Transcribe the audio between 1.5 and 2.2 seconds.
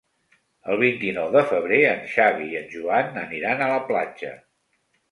febrer en